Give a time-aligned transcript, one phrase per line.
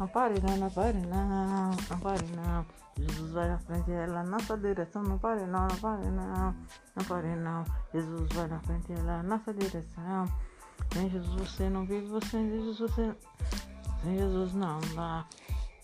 [0.00, 2.64] Não pare não, não pare não, não pare não.
[2.96, 5.02] Jesus vai na frente, ela nossa direção.
[5.02, 6.54] Não pare não, não pare não,
[6.96, 7.64] não pare não.
[7.92, 10.24] Jesus vai na frente, ela nossa direção.
[10.94, 13.14] Sem Jesus você não vive, você sem Jesus você.
[14.02, 15.26] Sem Jesus não dá.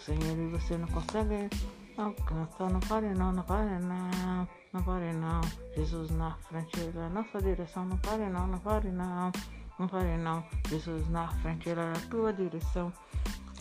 [0.00, 1.50] Sem ele você não consegue
[1.98, 2.70] alcançar.
[2.70, 5.42] Não pare não, não pare não, não pare não.
[5.76, 7.84] Jesus na frente, ela nossa direção.
[7.84, 9.30] Não pare não, não pare não.
[9.78, 12.90] Não pare não, Jesus na frente, ela na tua direção.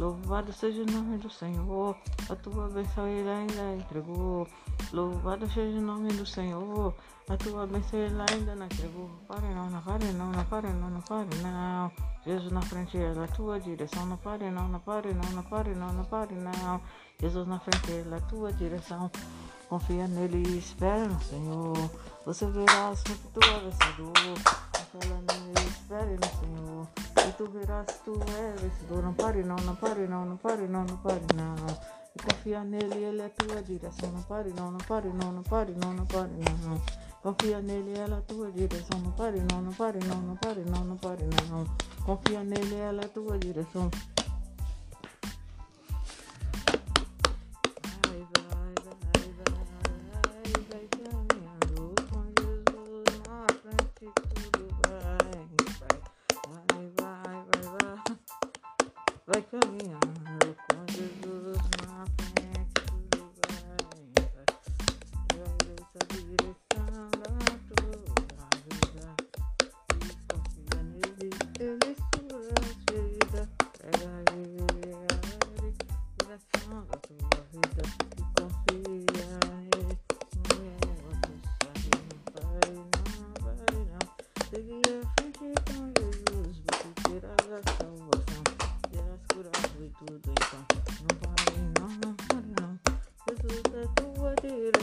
[0.00, 1.94] Louvado seja o nome do Senhor,
[2.30, 4.48] a tua bênção ele ainda entregou.
[4.94, 6.94] Louvado seja o nome do Senhor,
[7.28, 9.10] a tua bênção ele ainda não entregou.
[9.28, 11.92] Pare não, não pare não, não pare não, não pare não.
[12.24, 15.74] Jesus na frente é a tua direção, não pare não, não pare não, não pare
[15.74, 16.80] não, não pare não.
[17.20, 19.10] Jesus na frente é a tua direção.
[19.68, 21.76] Confia nele e espera no Senhor.
[22.24, 24.12] Você verá sempre tua vencedor.
[24.72, 27.09] Confia nele e espere no Senhor.
[27.28, 29.02] E tu verás tu é vencedor.
[29.02, 31.54] Não pare não, não pare não, não pare não, não pare não.
[32.16, 34.10] E confia nele, ele é tua direção.
[34.10, 36.30] Não pare não, não pare não, não pare não, não pare
[36.64, 36.80] não.
[37.22, 38.98] Confia nele, ela é tua direção.
[39.00, 41.66] Não pare não, não pare não, não pare não, não pare não.
[42.04, 43.90] Confia nele, ela é tua direção.
[59.32, 60.29] like we're we're